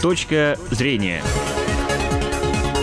[0.00, 1.22] Точка зрения.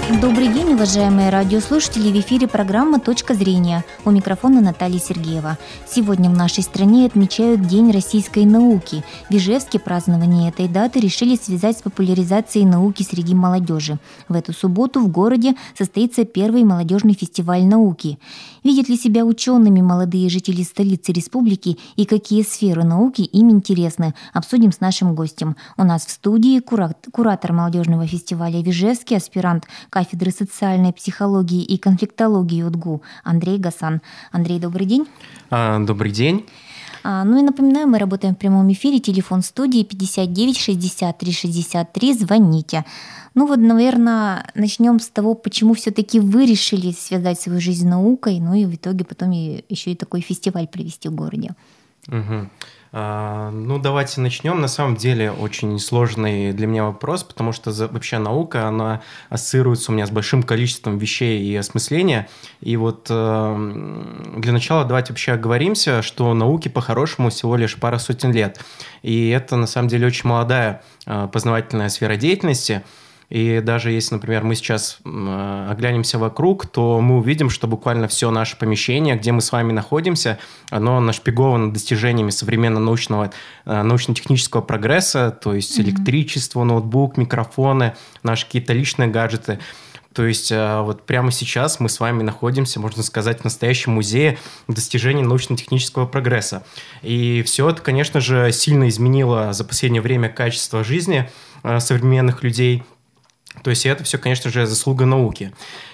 [0.08, 2.12] Добрый день, уважаемые радиослушатели.
[2.12, 3.84] В эфире программа «Точка зрения».
[4.06, 5.58] У микрофона Наталья Сергеева.
[5.90, 9.04] Сегодня в нашей стране отмечают День российской науки.
[9.32, 13.98] В Ижевске празднование этой даты решили связать с популяризацией науки среди молодежи.
[14.30, 18.20] В эту субботу в городе состоится первый молодежный фестиваль науки.
[18.64, 24.72] Видят ли себя учеными молодые жители столицы республики и какие сферы науки им интересны, обсудим
[24.72, 25.56] с нашим гостем.
[25.78, 32.64] У нас в студии куратор молодежного фестиваля в Ижевске, аспирант кафедры социальной психологии и конфликтологии
[32.64, 34.02] УДГУ Андрей Гасан.
[34.34, 35.08] Андрей, добрый день.
[35.50, 36.46] А, добрый день.
[37.06, 42.84] А, ну и напоминаю, мы работаем в прямом эфире, телефон студии 59 63 63, звоните.
[43.36, 48.42] Ну вот, наверное, начнем с того, почему все-таки вы решили связать свою жизнь с наукой,
[48.42, 51.52] ну и в итоге потом еще и такой фестиваль провести в городе.
[52.10, 52.50] Угу.
[52.98, 54.62] А, ну, давайте начнем.
[54.62, 59.96] На самом деле очень сложный для меня вопрос, потому что вообще наука, она ассоциируется у
[59.96, 62.30] меня с большим количеством вещей и осмысления.
[62.62, 68.32] И вот э, для начала давайте вообще оговоримся, что науке по-хорошему всего лишь пара сотен
[68.32, 68.64] лет.
[69.02, 72.82] И это на самом деле очень молодая э, познавательная сфера деятельности–
[73.30, 78.30] и даже если, например, мы сейчас э, оглянемся вокруг, то мы увидим, что буквально все
[78.30, 80.38] наше помещение, где мы с вами находимся,
[80.70, 83.32] оно нашпиговано достижениями современного научного,
[83.66, 85.84] э, научно-технического прогресса, то есть mm-hmm.
[85.84, 89.60] электричество, ноутбук, микрофоны, наши какие-то личные гаджеты.
[90.14, 94.38] То есть э, вот прямо сейчас мы с вами находимся, можно сказать, в настоящем музее
[94.68, 96.64] достижений научно-технического прогресса.
[97.02, 101.28] И все это, конечно же, сильно изменило за последнее время качество жизни
[101.80, 102.84] современных людей–
[103.64, 105.52] то есть это все, конечно же, заслуга науки.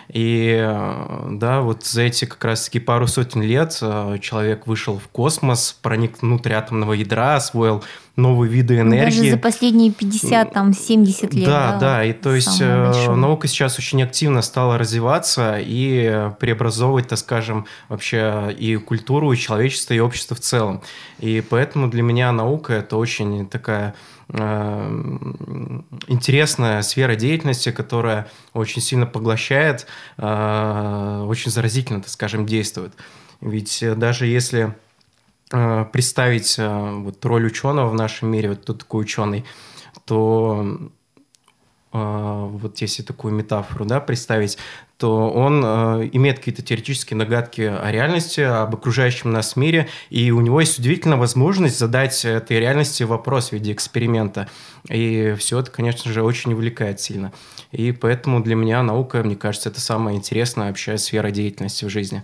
[0.10, 5.08] И э, да, вот за эти как раз-таки пару сотен лет э, человек вышел в
[5.08, 7.82] космос, проник внутрь атомного ядра, освоил
[8.18, 9.20] новые виды ну, энергии.
[9.20, 11.46] Даже за последние 50, там, 70 лет.
[11.46, 12.04] Да, да, да.
[12.04, 18.54] и то есть э, наука сейчас очень активно стала развиваться и преобразовывать, так скажем, вообще
[18.60, 20.82] и культуру, и человечество, и общество в целом.
[21.20, 23.96] И поэтому для меня наука– это очень такая
[26.08, 29.88] интересная сфера деятельности, которая очень сильно поглощает,
[30.18, 32.94] э, очень заразительно, так скажем, действует.
[33.42, 34.76] Ведь даже если
[35.52, 39.44] э, представить э, вот роль ученого в нашем мире, вот кто такой ученый,
[40.06, 40.80] то
[41.92, 44.58] вот если такую метафору да, представить,
[44.98, 50.42] то он э, имеет какие-то теоретические догадки о реальности, об окружающем нас мире, и у
[50.42, 54.48] него есть удивительная возможность задать этой реальности вопрос в виде эксперимента.
[54.90, 57.34] И все это, конечно же, очень увлекает сильно.
[57.72, 62.24] И поэтому для меня наука, мне кажется, это самая интересная вообще сфера деятельности в жизни.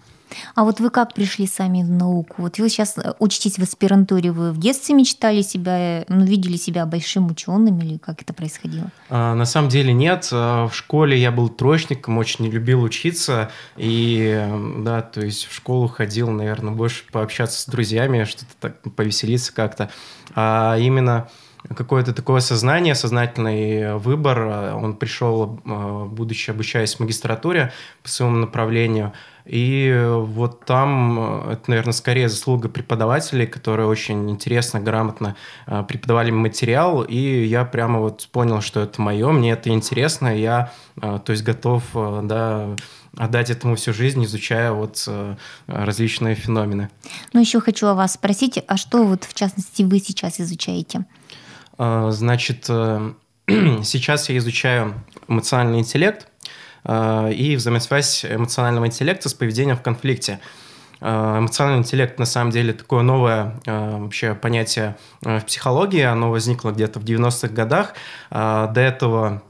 [0.55, 2.35] А вот вы как пришли сами в науку?
[2.37, 6.85] Вот вы сейчас э, учитесь в аспирантуре, вы в детстве мечтали себя, ну, видели себя
[6.85, 8.91] большим ученым или как это происходило?
[9.09, 10.29] А, на самом деле нет.
[10.31, 13.51] А, в школе я был троечником, очень не любил учиться.
[13.77, 14.45] И,
[14.79, 19.89] да, то есть в школу ходил, наверное, больше пообщаться с друзьями, что-то так повеселиться как-то.
[20.35, 21.29] А именно
[21.75, 24.39] какое-то такое сознание, сознательный выбор.
[24.75, 27.71] Он пришел, а, будучи обучаясь в магистратуре
[28.03, 29.13] по своему направлению.
[29.47, 35.35] И вот там это, наверное, скорее заслуга преподавателей, которые очень интересно, грамотно
[35.65, 37.03] а, преподавали материал.
[37.03, 40.35] И я прямо вот понял, что это мое, мне это интересно.
[40.37, 42.75] Я, то есть, готов, да,
[43.15, 45.07] отдать этому всю жизнь, изучая вот
[45.67, 46.89] различные феномены.
[47.33, 51.05] Ну, еще хочу о вас спросить, а что вот в частности вы сейчас изучаете?
[51.77, 53.13] Значит, э,
[53.83, 56.36] сейчас я изучаю эмоциональный интеллект э,
[56.87, 60.39] и взаимосвязь эмоционального интеллекта с поведением в конфликте.
[61.01, 66.01] Э, эмоциональный интеллект на самом деле такое новое вообще понятие в психологии.
[66.01, 67.93] Оно возникло где-то в 90-х годах.
[68.29, 69.43] До этого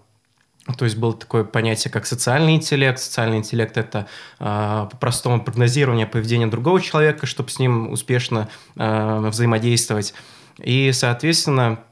[0.77, 2.99] то есть было такое понятие, как социальный интеллект.
[2.99, 10.13] Социальный интеллект– это по-простому прогнозирование поведения другого человека, чтобы с ним успешно взаимодействовать.
[10.57, 11.86] И, соответственно, Э,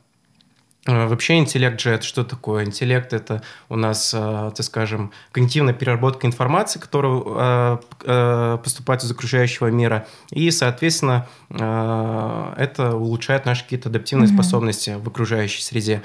[0.86, 2.66] вообще интеллект же это что такое?
[2.66, 9.68] Интеллект это у нас, э, так скажем, когнитивная переработка информации, которая э, поступает из окружающего
[9.68, 10.08] мира.
[10.32, 14.34] И, соответственно, это улучшает наши какие-то адаптивные mm-hmm.
[14.34, 16.02] способности в окружающей среде.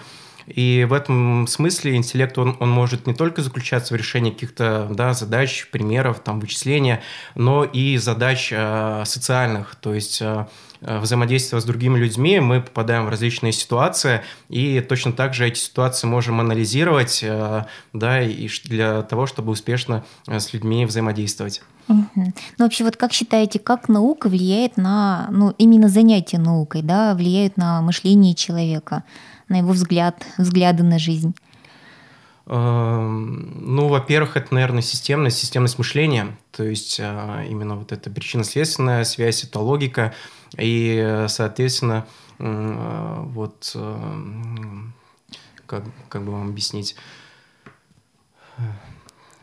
[0.55, 5.15] И в этом смысле интеллект, он, он может не только заключаться в решении каких-то да,
[5.15, 7.03] задач, примеров, там, вычисления,
[7.35, 9.77] но и задач э, социальных.
[9.77, 10.47] То есть э,
[10.81, 16.07] взаимодействуя с другими людьми, мы попадаем в различные ситуации, и точно так же эти ситуации
[16.07, 17.25] можем анализировать,
[17.93, 21.63] да, и для того, чтобы успешно с людьми взаимодействовать.
[21.89, 22.07] Угу.
[22.15, 22.33] Ну,
[22.65, 27.83] вообще, вот как считаете, как наука влияет на, ну, именно занятие наукой, да, влияет на
[27.83, 29.05] мышление человека,
[29.51, 31.35] на его взгляд, взгляды на жизнь?
[32.47, 39.05] Эм, ну, во-первых, это, наверное, системность, системность мышления, то есть э, именно вот эта причинно-следственная
[39.05, 40.15] связь, это логика,
[40.57, 42.07] и, соответственно,
[42.39, 44.17] э, вот э,
[45.67, 46.97] как, как бы вам объяснить?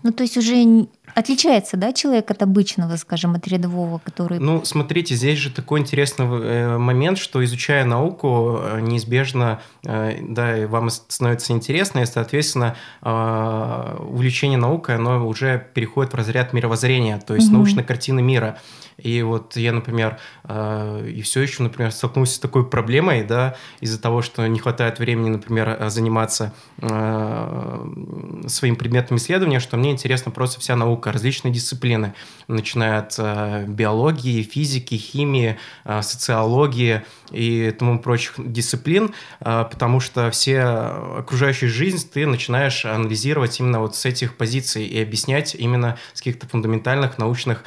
[0.03, 4.39] Ну, то есть уже отличается, да, человек от обычного, скажем, от рядового, который...
[4.39, 10.67] Ну, смотрите, здесь же такой интересный э, момент, что изучая науку, э, неизбежно, э, да,
[10.67, 17.47] вам становится интересно, и, соответственно, увлечение наукой, оно уже переходит в разряд мировоззрения, то есть
[17.47, 17.57] угу.
[17.57, 18.59] научной картины мира.
[18.97, 20.17] И вот я, например,
[20.49, 25.29] и все еще, например, столкнулся с такой проблемой, да, из-за того, что не хватает времени,
[25.29, 32.13] например, заниматься своим предметом исследования, что мне интересна просто вся наука, различные дисциплины,
[32.47, 42.09] начиная от биологии, физики, химии, социологии и тому прочих дисциплин, потому что все окружающую жизнь
[42.11, 47.63] ты начинаешь анализировать именно вот с этих позиций и объяснять именно с каких-то фундаментальных научных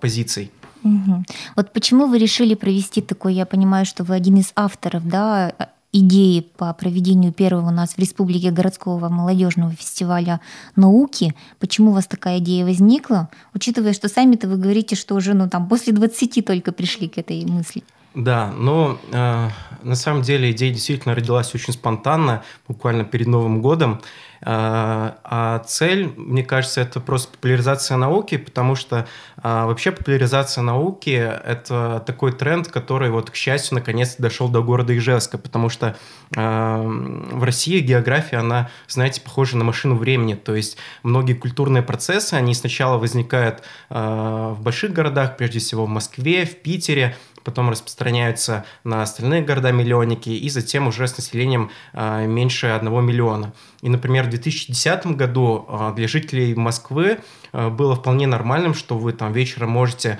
[0.00, 0.50] позиций.
[0.82, 1.24] Угу.
[1.56, 5.52] Вот почему вы решили провести такой, я понимаю, что вы один из авторов, да,
[5.92, 10.40] идеи по проведению первого у нас в Республике городского молодежного фестиваля
[10.76, 11.34] науки.
[11.58, 15.68] Почему у вас такая идея возникла, учитывая, что сами-то вы говорите, что уже ну, там,
[15.68, 17.82] после 20 только пришли к этой мысли?
[18.14, 19.48] Да, но э,
[19.82, 24.00] на самом деле идея действительно родилась очень спонтанно, буквально перед Новым годом.
[24.42, 31.10] Э, а цель, мне кажется, это просто популяризация науки, потому что э, вообще популяризация науки–
[31.44, 35.96] это такой тренд, который, вот, к счастью, наконец-то дошел до города Ижевска, потому что
[36.34, 42.34] э, в России география, она, знаете, похожа на машину времени, то есть многие культурные процессы,
[42.34, 49.02] они сначала возникают в больших городах, прежде всего в Москве, в Питере, потом распространяются на
[49.02, 53.52] остальные города-миллионники, и затем уже с населением а, меньше 1 миллиона.
[53.82, 57.20] И, например, в 2010 году а, для жителей Москвы
[57.52, 60.18] а, было вполне нормальным, что вы там вечером можете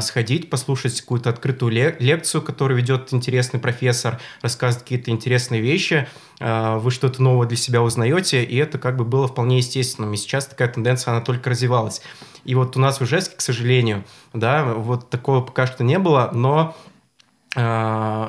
[0.00, 1.70] сходить, послушать какую-то открытую
[2.00, 6.08] лекцию, которую ведет интересный профессор, рассказывает какие-то интересные вещи,
[6.40, 10.14] вы что-то новое для себя узнаете, и это как бы было вполне естественным.
[10.14, 12.02] И сейчас такая тенденция, она только развивалась.
[12.44, 16.30] И вот у нас в Ижевске, к сожалению, да, вот такого пока что не было,
[16.32, 16.74] но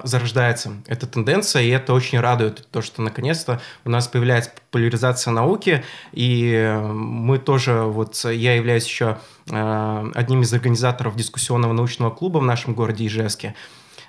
[0.03, 5.83] зарождается эта тенденция, и это очень радует, то, что наконец-то у нас появляется популяризация науки,
[6.13, 12.43] и мы тоже, вот я являюсь еще э, одним из организаторов дискуссионного научного клуба в
[12.43, 13.53] нашем городе Ижевске,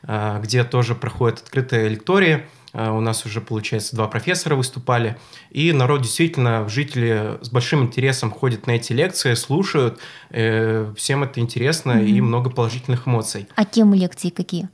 [0.04, 5.16] э, где тоже проходят открытые лектории, у нас уже, получается, два профессора выступали.
[5.50, 9.98] И народ действительно, жители с большим интересом ходят на эти лекции, слушают.
[10.30, 12.06] Э, всем это интересно mm-hmm.
[12.06, 13.48] и много положительных эмоций.
[13.56, 14.68] А темы лекций какие?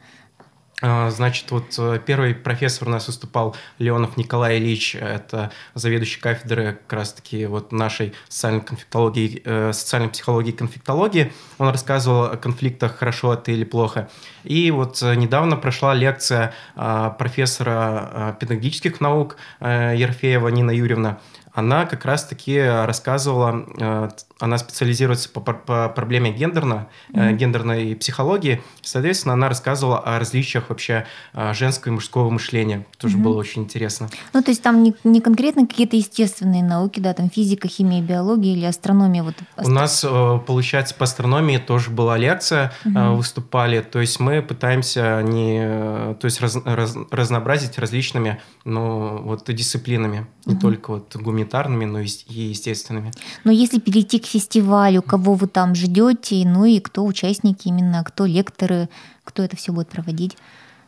[0.82, 6.78] А, значит, вот э, первый профессор у нас выступал Леонов Николай Ильич, это заведующий кафедры
[6.86, 11.32] как раз-таки вот нашей социальной конфликтологии, э, социальной психологии и конфликтологии.
[11.56, 14.10] Он рассказывал о конфликтах, хорошо это или плохо.
[14.44, 21.18] И вот э, недавно прошла лекция профессора педагогических наук Ерфеева Нина Юрьевна
[21.56, 27.32] она как раз-таки рассказывала, она специализируется по, по проблеме гендерно, mm-hmm.
[27.36, 32.86] гендерной психологии, соответственно, она рассказывала о различиях вообще э, женского и мужского мышления.
[32.98, 33.22] Тоже mm-hmm.
[33.22, 34.10] было очень интересно.
[34.34, 38.52] Ну, то есть там не, не конкретно какие-то естественные науки, да, там физика, химия, биология
[38.52, 39.22] или астрономия?
[39.22, 39.70] Вот, астро...
[39.70, 40.04] У нас,
[40.46, 43.14] получается, по астрономии тоже была лекция, mm-hmm.
[43.14, 50.26] выступали, то есть мы пытаемся не, то есть раз, раз, разнообразить различными, ну, вот дисциплинами,
[50.44, 50.60] не mm-hmm.
[50.60, 53.12] только вот гуманитарными но и естественными.
[53.44, 58.26] Но если перейти к фестивалю, кого вы там ждете, ну и кто участники именно, кто
[58.26, 58.88] лекторы,
[59.24, 60.36] кто это все будет проводить?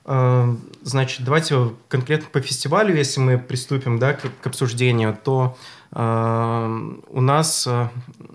[0.04, 5.57] А, значит, давайте конкретно по фестивалю, если мы приступим да, к, к обсуждению, то
[5.92, 7.88] э, у нас э,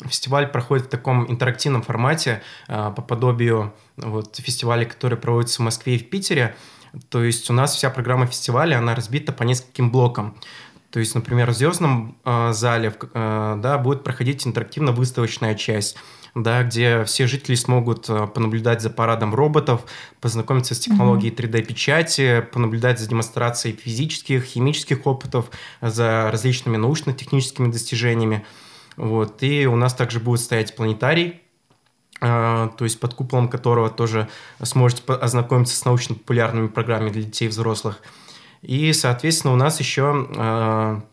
[0.06, 6.00] фестиваль проходит в таком интерактивном формате по подобию вот, фестиваля, который проводится в Москве и
[6.00, 6.56] в Питере.
[7.10, 10.36] То есть у нас вся программа фестиваля, она разбита по нескольким блокам.
[10.94, 15.98] То есть, например, в звездном э, зале э, да, будет проходить интерактивно-выставочная часть,
[16.36, 19.82] да, где все жители смогут э, понаблюдать за парадом роботов,
[20.22, 25.50] познакомиться с технологией 3D-печати, понаблюдать за демонстрацией физических, химических опытов,
[25.82, 28.46] за различными научно-техническими достижениями.
[28.96, 29.42] Вот.
[29.42, 31.42] И у нас также будет стоять планетарий,
[32.20, 34.30] то есть под куполом которого тоже
[34.62, 38.00] сможете ознакомиться с научно-популярными программами для детей и взрослых.
[38.64, 41.04] И, соответственно, у нас еще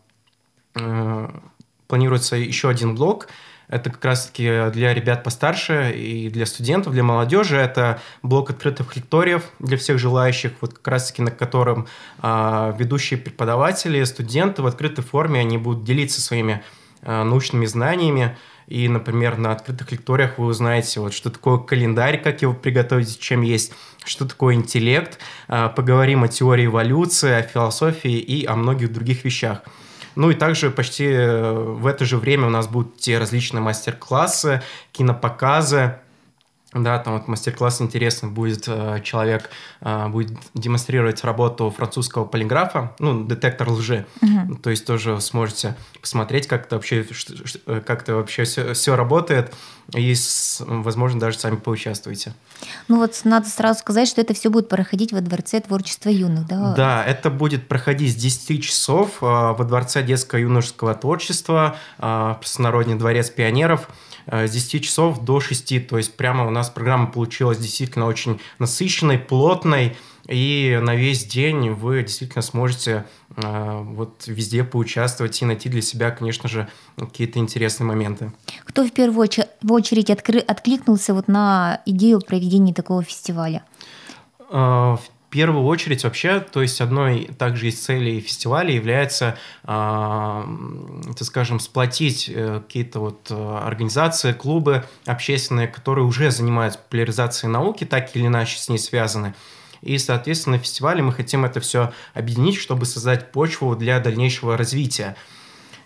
[1.87, 3.27] планируется еще один блок–
[3.71, 7.55] это как раз-таки для ребят постарше и для студентов, для молодежи.
[7.55, 11.87] Это блок открытых лекториев для всех желающих, вот как раз-таки на котором
[12.21, 16.61] э, ведущие преподаватели, студенты в открытой форме, они будут делиться своими
[17.01, 18.37] э, научными знаниями.
[18.67, 23.41] И, например, на открытых лекториях вы узнаете, вот, что такое календарь, как его приготовить, чем
[23.41, 25.19] есть, что такое интеллект.
[25.47, 29.61] Э, поговорим о теории эволюции, о философии и о многих других вещах.
[30.15, 34.61] Ну и также почти э, в это же время у нас будут те различные мастер-классы,
[34.91, 36.00] кинопоказы,
[36.73, 39.49] да, там вот мастер-класс интересный будет, э, человек
[39.81, 44.55] э, будет демонстрировать работу французского полиграфа, ну, детектор лжи, угу.
[44.55, 47.05] то есть тоже сможете посмотреть, как это вообще,
[47.65, 49.53] как это вообще все, все работает,
[49.93, 50.15] и,
[50.59, 52.33] возможно, даже сами поучаствуете.
[52.87, 56.73] Ну вот надо сразу сказать, что это все будет проходить во Дворце творчества юных, да?
[56.73, 63.89] Да, это будет проходить с 10 часов э, во Дворце детско-юношеского творчества, Простонародный дворец пионеров–
[64.10, 65.87] Э, с 10 часов до 6.
[65.87, 69.95] То есть прямо у нас программа получилась действительно очень насыщенной, плотной.
[70.27, 76.11] И на весь день вы действительно сможете э, вот везде поучаствовать и найти для себя,
[76.11, 78.31] конечно же, какие-то интересные моменты.
[78.65, 83.63] Кто в первую очередь откры- откликнулся вот на идею проведения такого фестиваля?
[84.51, 84.97] Э,
[85.31, 92.29] первую очередь вообще, то есть одной также из целей фестиваля является, э, так скажем, сплотить
[92.31, 98.59] э, какие-то вот э, организации, клубы общественные, которые уже занимаются популяризацией науки, так или иначе
[98.59, 99.33] с ней связаны.
[99.81, 105.15] И, соответственно, на фестивале мы хотим это все объединить, чтобы создать почву для дальнейшего развития.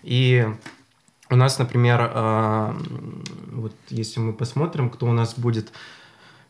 [0.02, 0.46] И
[1.30, 2.74] у нас, например, э,
[3.52, 5.72] вот если мы посмотрим, кто у нас будет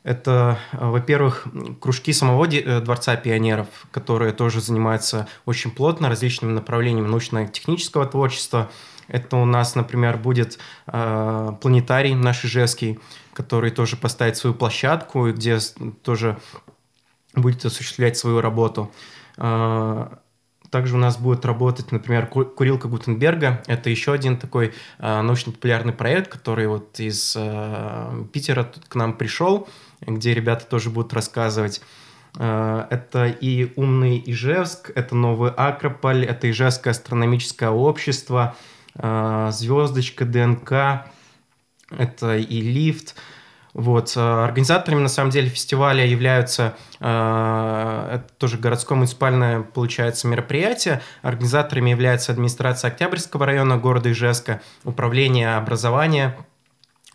[0.06, 1.48] это, э, во-первых,
[1.80, 8.70] кружки самого э, Дворца пионеров, которые тоже занимаются очень плотно различными направлениями научно-технического творчества.
[9.08, 13.00] Это у нас, например, будет э, планетарий наш Ижевский,
[13.32, 15.58] который тоже поставит свою площадку, где
[16.02, 16.38] тоже
[17.34, 18.92] будет осуществлять свою работу.
[19.38, 20.06] Э,
[20.70, 23.62] также у нас будет работать, например, курилка Гутенберга.
[23.66, 29.68] Это еще один такой э, научно-популярный проект, который вот из э, Питера к нам пришел
[30.00, 31.80] где ребята тоже будут рассказывать.
[32.38, 38.54] Э, это и «Умный Ижевск», это «Новый Акрополь», это Ижевское астрономическое общество,
[38.94, 41.06] э, «Звездочка», «ДНК»,
[41.90, 43.14] это и «Лифт».
[43.72, 44.14] Вот.
[44.16, 51.02] Э, организаторами, на самом деле, фестиваля являются, это тоже городское муниципальное, получается, мероприятие.
[51.20, 56.36] Организаторами является администрация Октябрьского района города Ижевска, управление образования–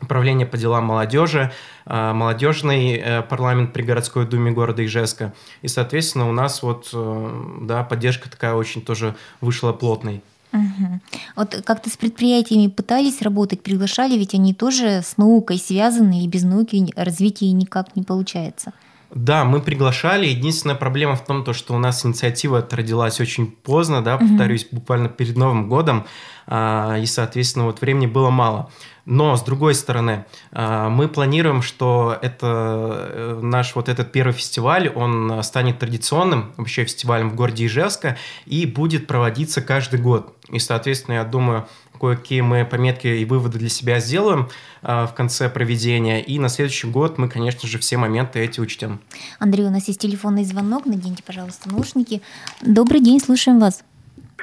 [0.01, 1.51] Управление по делам молодежи,
[1.86, 5.34] а, молодежный э, парламент при городской думе города Ижевска.
[5.62, 10.24] И, соответственно, у нас вот, э, да, поддержка такая очень тоже вышла плотной.
[10.53, 11.00] Угу.
[11.38, 16.43] Вот как-то с предприятиями пытались работать, приглашали, ведь они тоже с наукой связаны, и без
[16.43, 18.74] науки развития никак не получается.
[19.13, 20.25] Да, мы приглашали.
[20.25, 25.10] Единственная проблема в том, то, что у нас инициатива родилась очень поздно, да, повторюсь, буквально
[25.10, 26.05] перед Новым годом,
[26.48, 28.72] а, и, соответственно, вот времени было мало.
[29.05, 34.89] Но, с другой стороны, а, мы планируем, что это э, наш вот этот первый фестиваль,
[34.89, 40.36] он станет традиционным вообще фестивалем в городе Ижевска и будет проводиться каждый год.
[40.50, 41.67] И, соответственно, я думаю,
[42.01, 44.50] кое-какие мы пометки и выводы для себя сделаем
[44.81, 46.22] а, в конце проведения.
[46.22, 49.00] И на следующий год мы, конечно же, все моменты эти учтем.
[49.38, 50.88] Андрей, у нас есть телефонный звонок.
[50.88, 52.22] Наденьте, пожалуйста, наушники.
[52.62, 53.84] Добрый день, слушаем вас.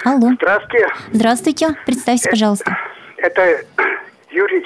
[0.05, 0.31] Алло.
[0.35, 0.87] Здравствуйте.
[1.13, 1.69] Здравствуйте.
[1.85, 2.79] Представьтесь, э, пожалуйста.
[3.17, 3.65] Это
[4.31, 4.65] Юрий,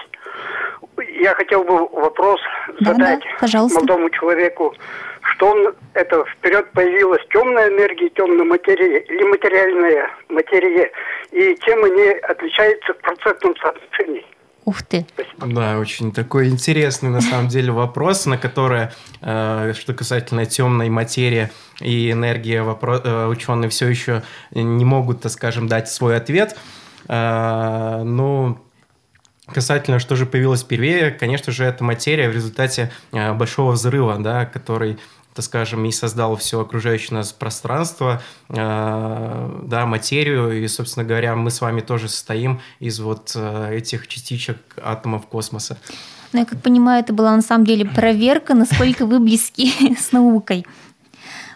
[1.20, 2.40] я хотел бы вопрос
[2.80, 3.78] да, задать да, пожалуйста.
[3.78, 4.74] молодому человеку,
[5.22, 10.90] что он это вперед появилась темная энергия, темная материя или материальная материя,
[11.30, 14.24] и чем они отличаются в процентном соотношении.
[14.64, 15.04] Ух ты.
[15.38, 18.88] Да, очень такой интересный на самом деле вопрос, на который,
[19.20, 21.50] э, что касательно темной материи
[21.80, 26.56] и энергии, вопрос, э, ученые все еще не могут, так скажем, дать свой ответ.
[27.08, 28.58] Э, ну,
[29.46, 34.46] Касательно, что же появилось впервые, конечно же, это материя в результате э, большого взрыва, да,
[34.46, 34.98] который
[35.34, 41.50] так скажем, и создал все окружающее нас пространство, э, да, материю, и, собственно говоря, мы
[41.50, 45.78] с вами тоже состоим из вот э, этих частичек атомов космоса.
[46.34, 50.66] Ну, я как понимаю, это была на самом деле проверка, насколько вы близки с наукой.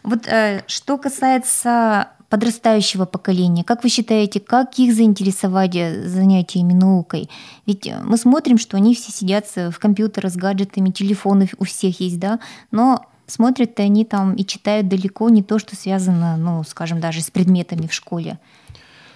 [0.02, 0.26] Вот
[0.69, 3.64] что касается подрастающего поколения.
[3.64, 7.31] Как вы считаете, как их заинтересовать занятиями наукой?
[7.64, 12.19] Ведь мы смотрим, что они все сидят в компьютерах с гаджетами, телефоны у всех есть,
[12.19, 12.38] да,
[12.71, 17.31] но смотрят они там и читают далеко не то, что связано, ну, скажем, даже с
[17.31, 18.38] предметами в школе.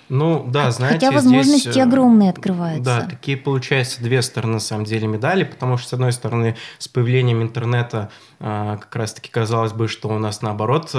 [0.09, 2.83] Ну, да, знаете, Хотя возможности здесь, огромные открываются.
[2.83, 6.89] Да, такие, получается, две стороны, на самом деле, медали, потому что, с одной стороны, с
[6.89, 8.09] появлением интернета
[8.39, 10.91] как раз-таки казалось бы, что у нас, наоборот,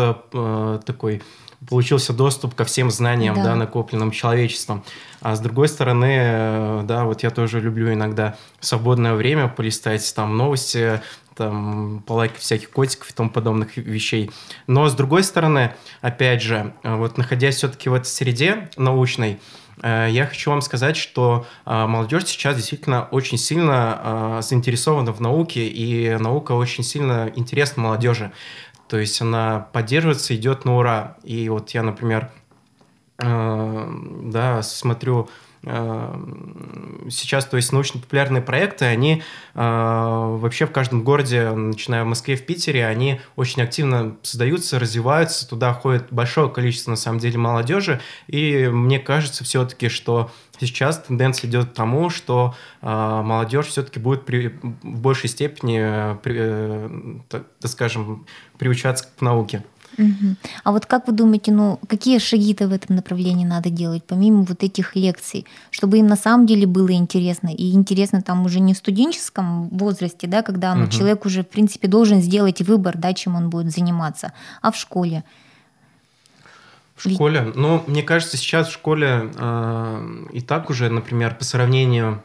[0.86, 1.24] такой
[1.70, 3.44] получился доступ ко всем знаниям, да.
[3.44, 4.84] да, накопленным человечеством.
[5.22, 10.36] А с другой стороны, э, да, вот я тоже люблю иногда свободное время полистать там
[10.36, 11.02] новости,
[11.36, 14.32] там, полайкать всяких котиков и тому подобных вещей.
[14.68, 19.40] Но с другой стороны, опять же, э, вот находясь все-таки в этой среде научной,
[19.84, 26.18] э, я хочу вам сказать, что молодежь сейчас действительно очень сильно заинтересована в науке, и
[26.18, 28.32] наука очень сильно интересна молодежи.
[28.92, 31.16] То есть она поддерживается, идет на ура.
[31.24, 32.30] И вот я, например,
[33.20, 33.90] э,
[34.24, 35.30] да, смотрю
[35.64, 39.22] сейчас, то есть научно-популярные проекты, они
[39.54, 45.48] э, вообще в каждом городе, начиная в Москве, в Питере, они очень активно создаются, развиваются,
[45.48, 51.48] туда ходит большое количество, на самом деле, молодежи, и мне кажется все-таки, что сейчас тенденция
[51.48, 58.26] идет к тому, что э, молодежь все-таки будет при, в большей степени, э, так скажем,
[58.58, 59.64] приучаться к науке.
[59.98, 60.36] Угу.
[60.64, 64.64] А вот как вы думаете, ну какие шаги-то в этом направлении надо делать, помимо вот
[64.64, 67.50] этих лекций, чтобы им на самом деле было интересно?
[67.54, 70.92] И интересно там уже не в студенческом возрасте, да, когда ну, угу.
[70.92, 75.24] человек уже, в принципе, должен сделать выбор, да, чем он будет заниматься, а в школе.
[76.96, 77.52] В школе?
[77.56, 82.22] Ну, мне кажется, сейчас в школе э, и так уже, например, по сравнению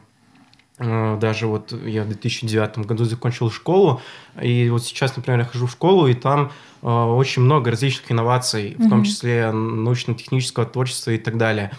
[0.78, 4.02] даже вот я в 2009 году закончил школу,
[4.42, 6.50] и вот сейчас, например, я хожу в школу, и там
[6.87, 11.73] Э, очень много различных инноваций, в том числе научно-технического творчества и так далее.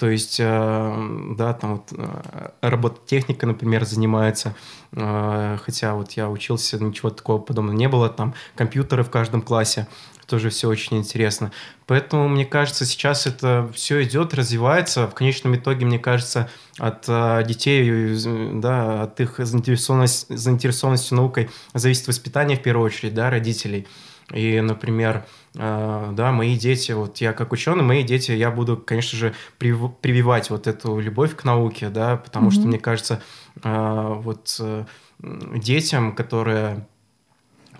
[0.00, 4.54] То есть, э, да, там вот э, робототехника, например, занимается,
[4.92, 9.86] хотя вот я учился, ничего такого подобного не было, там компьютеры в каждом классе,
[10.26, 11.52] тоже все очень интересно.
[11.86, 15.06] Поэтому, мне кажется, сейчас это все идет, развивается.
[15.06, 17.06] В конечном итоге, мне кажется, от
[17.46, 18.16] детей,
[18.58, 23.86] да, от их заинтересованности, заинтересованности наукой зависит воспитание в первую очередь, да, родителей.
[24.32, 25.24] И, например,
[25.56, 30.50] э, да, мои дети, вот я как ученый, мои дети, я буду, конечно же, прививать
[30.50, 32.52] вот эту любовь к науке, да, потому mm-hmm.
[32.52, 33.22] что, мне кажется,
[33.62, 34.84] э, вот э,
[35.18, 36.86] детям, которые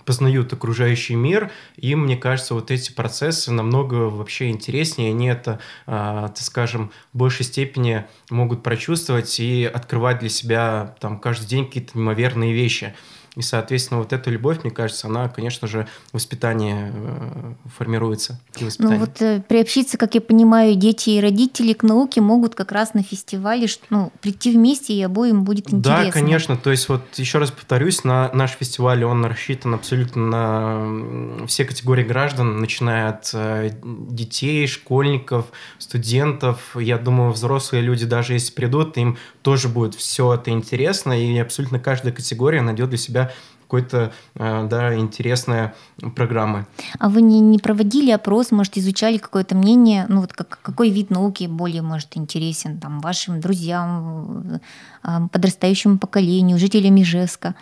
[0.05, 6.39] познают окружающий мир, им, мне кажется, вот эти процессы намного вообще интереснее, они это, так
[6.39, 12.53] скажем, в большей степени могут прочувствовать и открывать для себя там каждый день какие-то неимоверные
[12.53, 12.95] вещи.
[13.37, 18.41] И, соответственно, вот эта любовь, мне кажется, она, конечно же, воспитание э, формируется.
[18.79, 22.93] Ну вот э, приобщиться, как я понимаю, дети и родители к науке могут как раз
[22.95, 26.05] на фестивале ну, прийти вместе, и обоим будет интересно.
[26.07, 26.57] Да, конечно.
[26.57, 32.05] То есть вот еще раз повторюсь, на наш фестиваль он рассчитан абсолютно на все категории
[32.05, 35.47] граждан, начиная от э, детей, школьников,
[35.79, 36.77] студентов.
[36.77, 41.79] Я думаю, взрослые люди, даже если придут, им тоже будет все это интересно, и абсолютно
[41.79, 43.33] каждая категория найдет для себя
[43.71, 45.75] какой-то, э, да, интересная
[46.17, 46.67] программы.
[46.99, 51.11] А вы не, не проводили опрос, может, изучали какое-то мнение, ну вот как, какой вид
[51.11, 54.61] науки более, может, интересен там вашим друзьям,
[55.05, 57.55] э, подрастающему поколению, жителям Ижевска?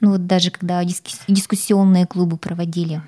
[0.00, 3.00] Ну вот даже когда дискуссионные клубы проводили.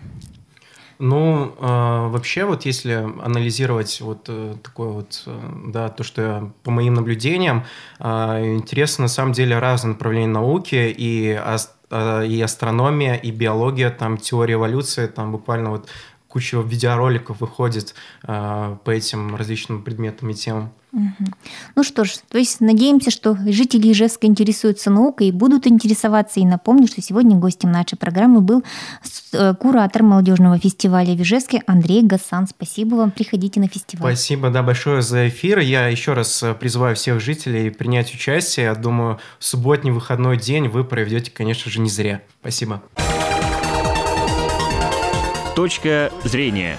[0.98, 6.50] Ну, э, вообще, вот если анализировать вот э, такое вот, э, да, то, что я,
[6.62, 7.64] по моим наблюдениям,
[7.98, 11.40] э, интересно на самом деле разные направления науки, и,
[11.90, 15.88] э, и астрономия, и биология, там теория эволюции, там буквально вот
[16.34, 17.94] куча видеороликов выходит
[18.24, 20.72] э, по этим различным предметам и темам.
[20.92, 21.30] Угу.
[21.76, 26.40] Ну что ж, то есть надеемся, что жители Ижевска интересуются наукой и будут интересоваться.
[26.40, 28.64] И напомню, что сегодня гостем нашей программы был
[29.32, 32.48] э, куратор молодежного фестиваля в Ижевске Андрей Гасан.
[32.48, 34.16] Спасибо вам, приходите на фестиваль.
[34.16, 35.60] Спасибо, да, большое за эфир.
[35.60, 38.66] Я еще раз э, призываю всех жителей принять участие.
[38.66, 42.22] Я думаю, субботний выходной день вы проведете, конечно же, не зря.
[42.40, 42.82] Спасибо.
[45.54, 46.78] Точка зрения.